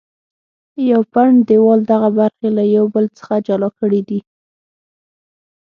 یو 0.91 1.01
پنډ 1.13 1.35
دیوال 1.49 1.79
دغه 1.91 2.09
برخې 2.17 2.47
له 2.57 2.63
یو 2.75 2.85
بل 2.95 3.05
څخه 3.17 3.35
جلا 3.47 3.69
کړې 3.79 4.01
دي. 4.09 4.19